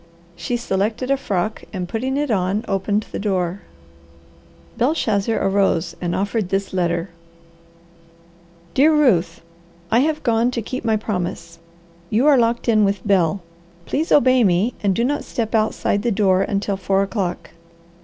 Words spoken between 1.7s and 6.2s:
and putting it on opened the door. Belshazzar arose and